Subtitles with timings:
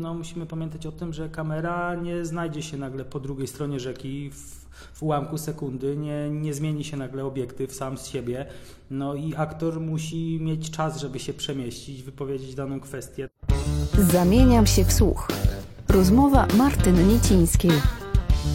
[0.00, 4.30] No, musimy pamiętać o tym, że kamera nie znajdzie się nagle po drugiej stronie rzeki
[4.30, 8.46] w, w ułamku sekundy, nie, nie zmieni się nagle obiektyw sam z siebie.
[8.90, 13.28] No i aktor musi mieć czas, żeby się przemieścić, wypowiedzieć daną kwestię.
[13.98, 15.28] Zamieniam się w słuch.
[15.88, 17.72] Rozmowa Martyny Niecińskiej.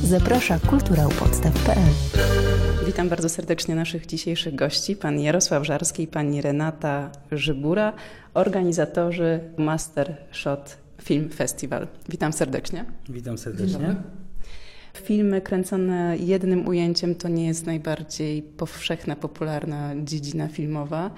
[0.04, 1.94] Zaprasza kulturałpodstaw.pl
[2.86, 7.94] Witam bardzo serdecznie naszych dzisiejszych gości, pan Jarosław Żarski i pani Renata Żybura,
[8.34, 11.88] organizatorzy Master Shot Film Festival.
[12.10, 12.86] Witam serdecznie.
[13.10, 13.96] Witam serdecznie.
[14.94, 21.12] Filmy kręcone jednym ujęciem to nie jest najbardziej powszechna, popularna dziedzina filmowa.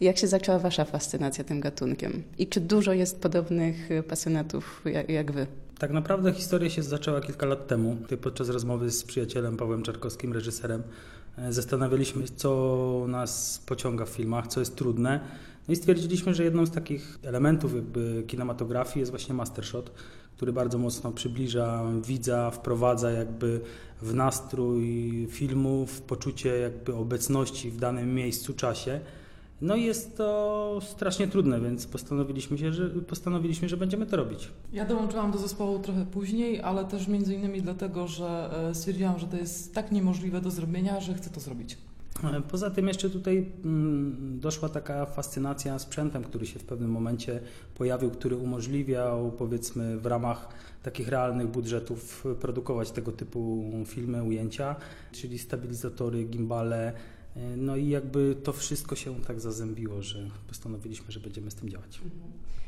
[0.00, 2.22] Jak się zaczęła Wasza fascynacja tym gatunkiem?
[2.38, 5.46] I czy dużo jest podobnych pasjonatów jak, jak Wy?
[5.78, 7.96] Tak naprawdę historia się zaczęła kilka lat temu.
[8.22, 10.82] Podczas rozmowy z przyjacielem Pawłem Czarkowskim, reżyserem,
[11.50, 15.20] zastanawialiśmy się, co nas pociąga w filmach, co jest trudne.
[15.68, 19.90] No i stwierdziliśmy, że jedną z takich elementów jakby kinematografii jest właśnie mastershot,
[20.36, 23.60] który bardzo mocno przybliża widza, wprowadza jakby
[24.02, 29.00] w nastrój filmu, w poczucie jakby obecności w danym miejscu, czasie.
[29.60, 34.48] No i jest to strasznie trudne, więc postanowiliśmy, się, że, postanowiliśmy, że będziemy to robić.
[34.72, 39.36] Ja dołączyłam do zespołu trochę później, ale też między innymi dlatego, że stwierdziłam, że to
[39.36, 41.78] jest tak niemożliwe do zrobienia, że chcę to zrobić.
[42.50, 47.40] Poza tym jeszcze tutaj mm, doszła taka fascynacja sprzętem, który się w pewnym momencie
[47.74, 50.48] pojawił, który umożliwiał powiedzmy w ramach
[50.82, 54.76] takich realnych budżetów produkować tego typu filmy, ujęcia,
[55.12, 56.92] czyli stabilizatory, gimbale.
[57.56, 62.00] No i jakby to wszystko się tak zazębiło, że postanowiliśmy, że będziemy z tym działać.
[62.00, 62.65] Master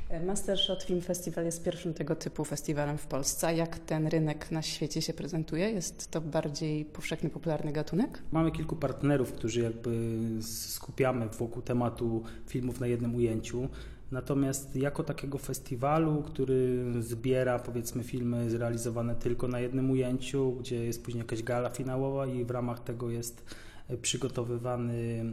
[0.56, 3.55] Shot Film Festival jest pierwszym tego typu festiwalem w Polsce.
[3.55, 5.70] Jak ten rynek na świecie się prezentuje?
[5.70, 8.23] Jest to bardziej powszechny, popularny gatunek?
[8.33, 13.69] Mamy kilku partnerów, którzy jakby skupiamy wokół tematu filmów na jednym ujęciu.
[14.11, 21.05] Natomiast jako takiego festiwalu, który zbiera powiedzmy filmy zrealizowane tylko na jednym ujęciu, gdzie jest
[21.05, 23.45] później jakaś gala finałowa i w ramach tego jest
[24.03, 25.24] przygotowywany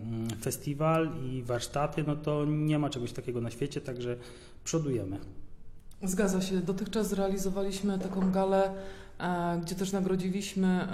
[0.41, 4.17] festiwal i warsztaty, no to nie ma czegoś takiego na świecie, także
[4.63, 5.19] przodujemy.
[6.03, 6.57] Zgadza się.
[6.57, 8.73] Dotychczas zrealizowaliśmy taką galę,
[9.61, 10.87] gdzie też nagrodziliśmy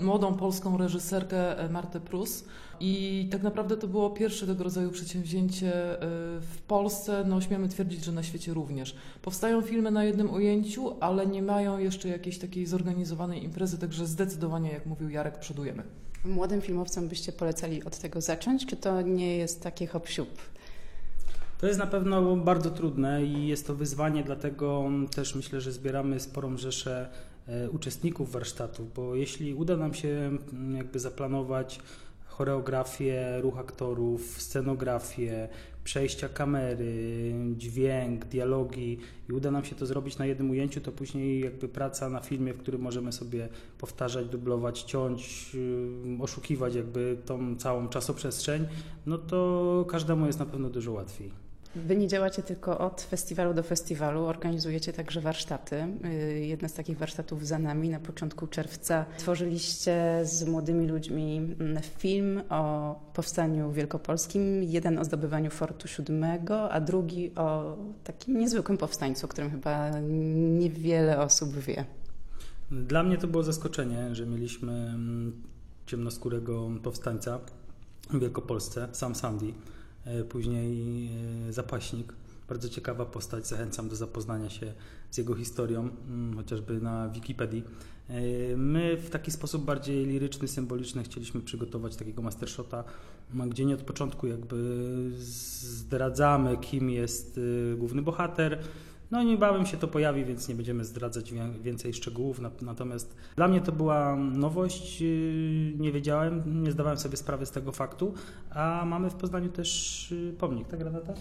[0.00, 2.44] młodą polską reżyserkę Martę Prus.
[2.80, 5.72] I tak naprawdę to było pierwsze tego rodzaju przedsięwzięcie
[6.40, 7.24] w Polsce.
[7.28, 8.96] No, śmiemy twierdzić, że na świecie również.
[9.22, 14.72] Powstają filmy na jednym ujęciu, ale nie mają jeszcze jakiejś takiej zorganizowanej imprezy, także zdecydowanie,
[14.72, 15.82] jak mówił Jarek, przodujemy.
[16.24, 20.26] Młodym filmowcom byście polecali od tego zacząć, czy to nie jest taki hop -siup?
[21.58, 26.20] To jest na pewno bardzo trudne i jest to wyzwanie, dlatego też myślę, że zbieramy
[26.20, 27.08] sporą rzeszę
[27.72, 30.38] uczestników warsztatów, bo jeśli uda nam się
[30.76, 31.80] jakby zaplanować
[32.26, 35.48] choreografię, ruch aktorów, scenografię,
[35.84, 38.98] przejścia kamery, dźwięk, dialogi
[39.28, 42.54] i uda nam się to zrobić na jednym ujęciu, to później jakby praca na filmie,
[42.54, 43.48] w którym możemy sobie
[43.78, 45.50] powtarzać, dublować, ciąć,
[46.20, 48.66] oszukiwać jakby tą całą czasoprzestrzeń,
[49.06, 51.45] no to każdemu jest na pewno dużo łatwiej.
[51.76, 55.86] Wy nie działacie tylko od festiwalu do festiwalu, organizujecie także warsztaty.
[56.40, 59.04] Jedna z takich warsztatów za nami na początku czerwca.
[59.18, 61.56] Tworzyliście z młodymi ludźmi
[61.98, 66.16] film o powstaniu wielkopolskim, jeden o zdobywaniu Fortu VII,
[66.70, 69.90] a drugi o takim niezwykłym powstańcu, o którym chyba
[70.58, 71.84] niewiele osób wie.
[72.70, 74.94] Dla mnie to było zaskoczenie, że mieliśmy
[75.86, 77.40] ciemnoskórego powstańca
[78.10, 79.52] w Wielkopolsce, Sam Sandy
[80.28, 81.10] później
[81.50, 82.12] zapaśnik.
[82.48, 84.72] Bardzo ciekawa postać, zachęcam do zapoznania się
[85.10, 85.88] z jego historią,
[86.36, 87.64] chociażby na Wikipedii.
[88.56, 92.84] My w taki sposób bardziej liryczny, symboliczny chcieliśmy przygotować takiego mastershota,
[93.48, 94.56] gdzie nie od początku jakby
[95.18, 97.40] zdradzamy, kim jest
[97.76, 98.58] główny bohater,
[99.10, 102.40] no niebawem się to pojawi, więc nie będziemy zdradzać więcej szczegółów.
[102.62, 105.02] Natomiast dla mnie to była nowość.
[105.78, 108.14] Nie wiedziałem, nie zdawałem sobie sprawy z tego faktu.
[108.50, 111.12] A mamy w Poznaniu też pomnik, tak Renata?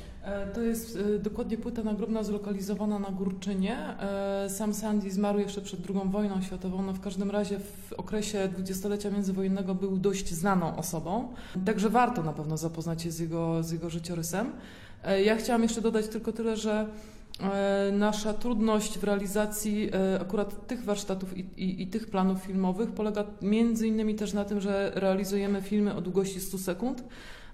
[0.54, 3.96] To jest dokładnie płyta nagrobna zlokalizowana na Górczynie.
[4.48, 6.84] Sam Sandy zmarł jeszcze przed II wojną światową.
[6.84, 11.34] No w każdym razie w okresie dwudziestolecia międzywojennego był dość znaną osobą.
[11.66, 14.52] Także warto na pewno zapoznać się z jego, z jego życiorysem.
[15.26, 16.88] Ja chciałam jeszcze dodać tylko tyle, że
[17.92, 19.90] Nasza trudność w realizacji
[20.22, 24.62] akurat tych warsztatów i, i, i, tych planów filmowych polega między innymi też na tym,
[24.62, 27.04] że realizujemy filmy o długości 100 sekund,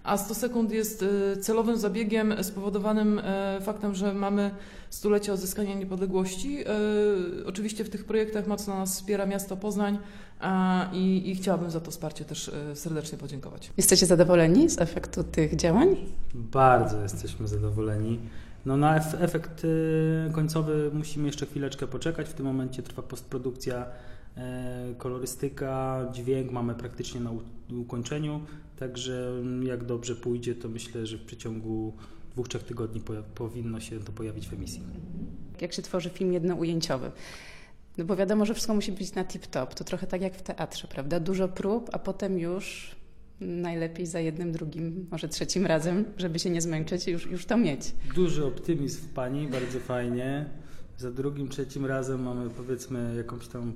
[0.03, 1.05] a 100 sekund jest
[1.41, 3.21] celowym zabiegiem spowodowanym
[3.61, 4.51] faktem, że mamy
[4.89, 6.57] stulecie odzyskania niepodległości.
[7.45, 9.97] Oczywiście w tych projektach mocno nas wspiera miasto Poznań
[10.93, 13.71] i, i chciałabym za to wsparcie też serdecznie podziękować.
[13.77, 15.95] Jesteście zadowoleni z efektu tych działań?
[16.33, 18.19] Bardzo jesteśmy zadowoleni.
[18.65, 22.29] No na efekt y, końcowy musimy jeszcze chwileczkę poczekać.
[22.29, 23.85] W tym momencie trwa postprodukcja,
[24.37, 27.31] e, kolorystyka, dźwięk mamy praktycznie na
[27.81, 28.41] ukończeniu.
[28.79, 31.93] Także mm, jak dobrze pójdzie, to myślę, że w przeciągu
[32.31, 33.01] dwóch, trzech tygodni
[33.35, 34.81] powinno się to pojawić w emisji.
[35.61, 37.11] Jak się tworzy film jednoujęciowy?
[37.97, 39.73] No bo wiadomo, że wszystko musi być na tip-top.
[39.73, 41.19] To trochę tak jak w teatrze, prawda?
[41.19, 42.95] Dużo prób, a potem już
[43.41, 47.57] najlepiej za jednym, drugim, może trzecim razem, żeby się nie zmęczyć i już, już to
[47.57, 47.91] mieć.
[48.15, 50.45] Duży optymizm w Pani, bardzo fajnie.
[50.97, 53.73] Za drugim, trzecim razem mamy powiedzmy jakąś tam,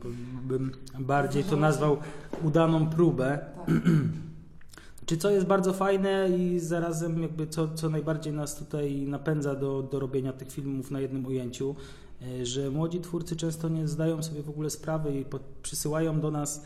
[0.48, 1.98] bym bardziej to nazwał
[2.44, 3.40] udaną próbę.
[5.06, 9.84] Czy co jest bardzo fajne i zarazem jakby co, co najbardziej nas tutaj napędza do,
[9.84, 11.76] do robienia tych filmów na jednym ujęciu,
[12.22, 16.32] e, że młodzi twórcy często nie zdają sobie w ogóle sprawy i pod, przysyłają do
[16.32, 16.66] nas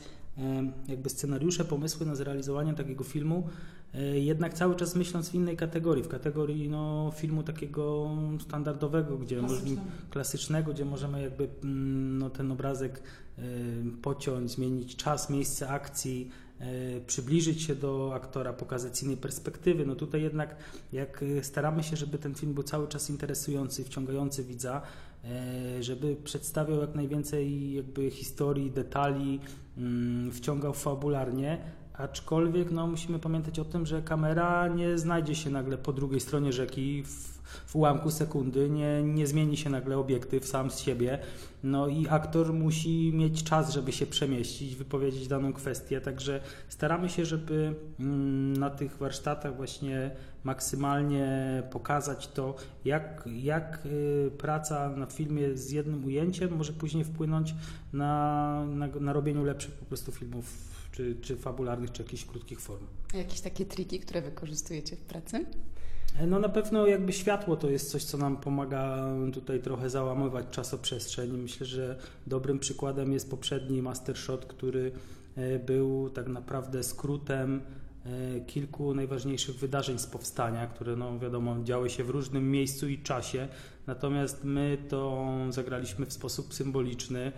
[0.87, 3.47] jakby scenariusze, pomysły na zrealizowanie takiego filmu,
[3.93, 8.09] e, jednak cały czas myśląc w innej kategorii, w kategorii no, filmu takiego
[8.39, 9.81] standardowego, gdzie klasycznego.
[10.09, 13.01] klasycznego, gdzie możemy jakby mm, no, ten obrazek
[13.37, 13.41] e,
[14.01, 16.29] pociąć, zmienić czas, miejsce akcji,
[17.07, 19.85] przybliżyć się do aktora, pokazać z innej perspektywy.
[19.85, 20.55] No tutaj jednak
[20.93, 24.81] jak staramy się, żeby ten film był cały czas interesujący, wciągający widza,
[25.25, 29.39] E, żeby przedstawiał jak najwięcej jakby historii, detali,
[29.77, 31.57] mm, wciągał fabularnie,
[31.99, 36.53] aczkolwiek no, musimy pamiętać o tym, że kamera nie znajdzie się nagle po drugiej stronie
[36.53, 41.19] rzeki w w ułamku sekundy, nie, nie zmieni się nagle obiektyw sam z siebie.
[41.63, 47.25] No i aktor musi mieć czas, żeby się przemieścić, wypowiedzieć daną kwestię, także staramy się,
[47.25, 50.11] żeby mm, na tych warsztatach właśnie
[50.43, 52.55] maksymalnie pokazać to,
[52.85, 57.55] jak, jak y, praca na filmie z jednym ujęciem może później wpłynąć
[57.93, 60.68] na, na, na robieniu lepszych po prostu filmów
[60.99, 62.85] czy, czy fabularnych, czy jakichś krótkich form.
[63.13, 65.45] Jakieś takie triki, które wykorzystujecie w pracy?
[66.27, 71.37] No na pewno jakby światło to jest coś, co nam pomaga tutaj trochę załamywać czasoprzestrzeń.
[71.37, 74.91] Myślę, że dobrym przykładem jest poprzedni Master Shot, który
[75.35, 77.88] e, był tak naprawdę skrótem e,
[78.47, 83.47] kilku najważniejszych wydarzeń z powstania, które no wiadomo działy się w różnym miejscu i czasie,
[83.87, 87.31] natomiast my to zagraliśmy w sposób symboliczny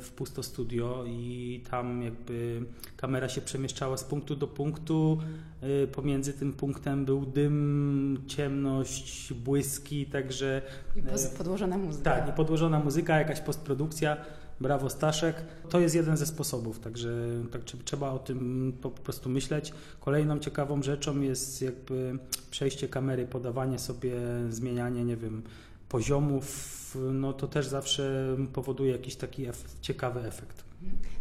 [0.00, 2.62] w pusto studio i tam jakby
[2.96, 5.18] kamera się przemieszczała z punktu do punktu.
[5.62, 10.62] Y, pomiędzy tym punktem był dym, ciemność, błyski, także...
[10.96, 11.02] I
[11.38, 12.10] podłożona muzyka.
[12.10, 14.16] Tak, i podłożona muzyka, jakaś postprodukcja.
[14.60, 15.36] Brawo Staszek.
[15.68, 17.10] To jest jeden ze sposobów, także
[17.52, 19.72] tak, trzeba o tym po prostu myśleć.
[20.00, 22.18] Kolejną ciekawą rzeczą jest jakby
[22.50, 24.12] przejście kamery, podawanie sobie,
[24.50, 25.42] zmienianie, nie wiem,
[25.88, 29.46] poziomów no to też zawsze powoduje jakiś taki
[29.80, 30.64] ciekawy efekt.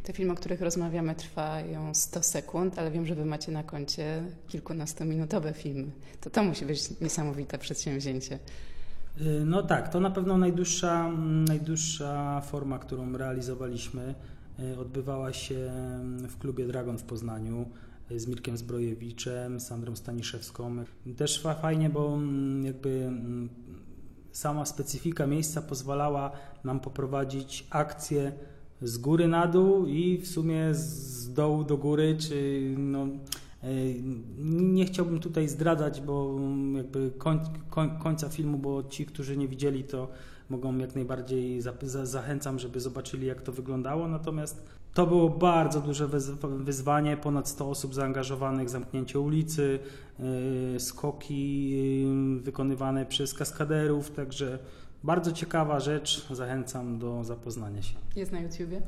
[0.04, 4.24] Te filmy, o których rozmawiamy, trwają 100 sekund, ale wiem, że Wy macie na koncie
[4.48, 5.92] kilkunastominutowe filmy.
[6.22, 8.40] To to musi być niesamowite przedsięwzięcie.
[9.22, 11.12] Y, no tak, to na pewno najdłuższa,
[11.48, 14.16] najdłuższa forma, którą realizowaliśmy,
[14.60, 15.72] y, odbywała się
[16.30, 17.66] w klubie Dragon w Poznaniu
[18.12, 20.76] y, z Mirkiem Zbrojewiczem, Sandrą Staniszewską.
[21.18, 23.50] Też fajnie, bo mm, jakby mm,
[24.32, 26.32] sama specyfika miejsca pozwalała
[26.64, 28.32] nam poprowadzić akcję
[28.82, 33.08] z góry na dół i w sumie z dołu do góry, czy no,
[34.50, 36.40] nie chciałbym tutaj zdradzać, bo
[36.80, 37.40] jakby koń,
[37.70, 40.08] koń, końca filmu, bo ci, którzy nie widzieli, to
[40.50, 44.08] mogą jak najbardziej za, za, zachęcam, żeby zobaczyli, jak to wyglądało.
[44.08, 44.64] Natomiast
[44.94, 46.08] to było bardzo duże
[46.44, 49.80] wyzwanie, ponad 100 osób zaangażowanych, zamknięcie ulicy,
[50.76, 51.74] y, skoki
[52.40, 54.60] y, wykonywane przez kaskaderów, także
[55.04, 57.96] bardzo ciekawa rzecz, zachęcam do zapoznania się.
[58.16, 58.82] Jest na YouTubie?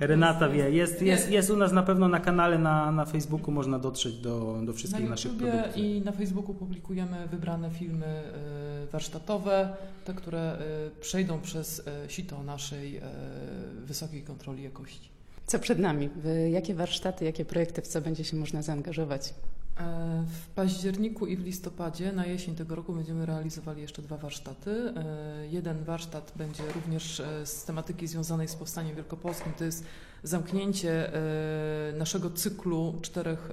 [0.00, 3.78] Renata wie, jest, jest, jest u nas na pewno na kanale na, na Facebooku, można
[3.78, 5.76] dotrzeć do, do wszystkich na naszych produktów.
[5.76, 8.22] I na Facebooku publikujemy wybrane filmy
[8.84, 10.58] y, warsztatowe, te, które
[11.00, 13.00] przejdą przez sito naszej
[13.84, 15.08] wysokiej kontroli jakości.
[15.46, 16.08] Co przed nami?
[16.50, 19.34] Jakie warsztaty, jakie projekty, w co będzie się można zaangażować?
[19.80, 24.70] E, w październiku i w listopadzie na jesień tego roku będziemy realizowali jeszcze dwa warsztaty.
[24.70, 29.52] E, jeden warsztat będzie również e, z tematyki związanej z powstaniem wielkopolskim.
[29.52, 29.84] To jest
[30.22, 31.12] zamknięcie
[31.98, 33.48] naszego cyklu czterech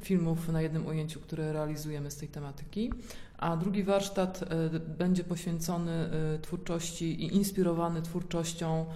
[0.00, 2.92] filmów na jednym ujęciu, które realizujemy z tej tematyki.
[3.38, 4.44] A drugi warsztat
[4.98, 6.10] będzie poświęcony
[6.42, 8.86] twórczości i inspirowany twórczością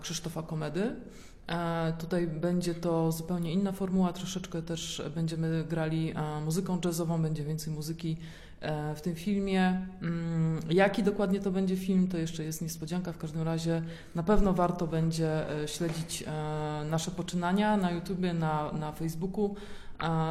[0.00, 0.96] Krzysztofa Komedy.
[1.98, 8.16] Tutaj będzie to zupełnie inna formuła, troszeczkę też będziemy grali muzyką jazzową, będzie więcej muzyki
[8.60, 9.86] e, w tym filmie.
[10.02, 13.12] Mm, jaki dokładnie to będzie film, to jeszcze jest niespodzianka.
[13.12, 13.82] W każdym razie
[14.14, 19.54] na pewno warto będzie e, śledzić e, nasze poczynania na YouTubie, na, na Facebooku,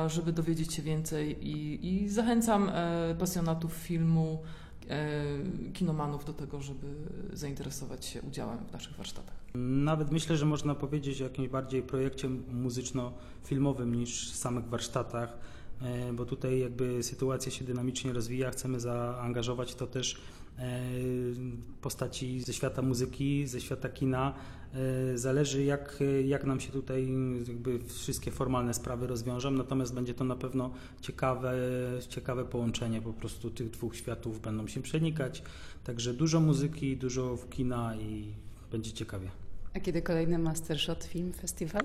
[0.07, 2.71] żeby dowiedzieć się więcej i, i zachęcam
[3.19, 4.39] pasjonatów filmu
[5.73, 6.87] kinomanów do tego, żeby
[7.33, 9.35] zainteresować się udziałem w naszych warsztatach.
[9.55, 15.37] Nawet myślę, że można powiedzieć o jakimś bardziej projekcie muzyczno-filmowym niż samych warsztatach, e,
[16.13, 20.21] bo tutaj jakby sytuacja się dynamicznie rozwija, chcemy zaangażować to też
[20.59, 20.79] e,
[21.81, 24.33] postaci ze świata muzyki, ze świata kina.
[25.13, 27.07] E, Zależy jak, jak nam się tutaj
[27.47, 31.53] jakby wszystkie formalne sprawy rozwiążą, natomiast będzie to na pewno ciekawe,
[32.09, 35.43] ciekawe połączenie po prostu tych dwóch światów będą się przenikać.
[35.83, 38.33] Także dużo muzyki, dużo kina i
[38.71, 39.29] będzie ciekawie.
[39.73, 41.83] A kiedy kolejny Mastershot Film Festival?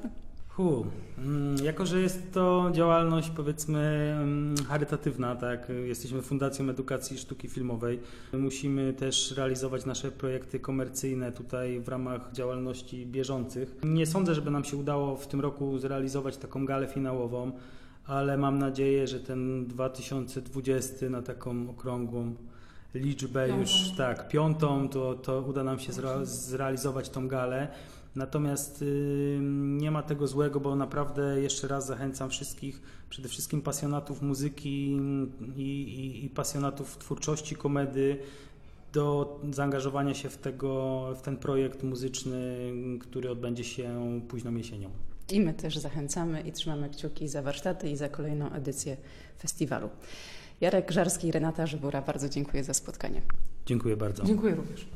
[0.61, 0.87] Hu,
[1.19, 3.79] mm, jako że jest to działalność powiedzmy
[4.23, 8.01] mm, charytatywna, tak, jesteśmy Fundacją Edukacji Sztuki Filmowej,
[8.33, 13.77] musimy też realizować nasze projekty komercyjne tutaj w ramach działalności bieżących.
[13.85, 17.53] Nie sądzę, żeby nam się udało w tym roku zrealizować taką galę finałową,
[18.07, 22.35] ale mam nadzieję, że ten 2020 na taką okrągłą
[22.95, 23.61] liczbę Piątą.
[23.61, 27.69] już tak, piątą, to, to uda nam się zre, zrealizować tą galę.
[28.17, 34.23] Natomiast y, nie ma tego złego, bo naprawdę jeszcze raz zachęcam wszystkich, przede wszystkim pasjonatów
[34.23, 34.99] muzyki
[35.57, 38.19] i, i, i pasjonatów twórczości komedy
[38.93, 44.91] do zaangażowania się w, tego, w ten projekt muzyczny, który odbędzie się późną jesienią.
[45.33, 48.97] I my też zachęcamy i trzymamy kciuki za warsztaty i za kolejną edycję
[49.39, 49.89] festiwalu.
[50.61, 53.21] Jarek Żarski i Renata Żybura, bardzo dziękuję za spotkanie.
[53.67, 54.25] Dziękuję bardzo.
[54.25, 54.87] Dziękuję również.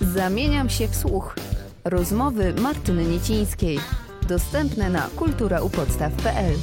[0.00, 1.36] Zamieniam się w słuch.
[1.84, 3.78] Rozmowy Martyny Niecińskiej.
[4.28, 6.54] Dostępne na kulturaupodstaw.pl